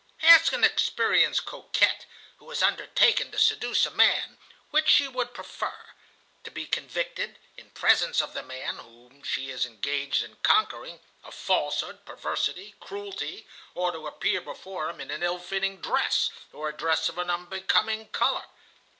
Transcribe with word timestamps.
"Ask 0.23 0.51
an 0.51 0.63
experienced 0.63 1.45
coquette, 1.45 2.07
who 2.37 2.49
has 2.49 2.63
undertaken 2.63 3.29
to 3.29 3.37
seduce 3.37 3.85
a 3.85 3.91
man, 3.91 4.39
which 4.71 4.89
she 4.89 5.07
would 5.07 5.31
prefer,—to 5.31 6.49
be 6.49 6.65
convicted, 6.65 7.37
in 7.55 7.69
presence 7.69 8.19
of 8.19 8.33
the 8.33 8.41
man 8.41 8.79
whom 8.79 9.21
she 9.21 9.51
is 9.51 9.63
engaged 9.63 10.23
in 10.23 10.37
conquering, 10.37 11.01
of 11.23 11.35
falsehood, 11.35 12.03
perversity, 12.03 12.73
cruelty, 12.79 13.45
or 13.75 13.91
to 13.91 14.07
appear 14.07 14.41
before 14.41 14.89
him 14.89 14.99
in 15.01 15.11
an 15.11 15.21
ill 15.21 15.37
fitting 15.37 15.79
dress, 15.79 16.31
or 16.51 16.67
a 16.69 16.73
dress 16.75 17.07
of 17.07 17.19
an 17.19 17.29
unbecoming 17.29 18.07
color. 18.09 18.45